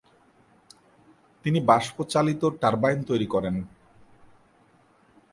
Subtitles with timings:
[1.45, 3.55] তিনি বাষ্পচালিত টারবাইন তৈরি করেন।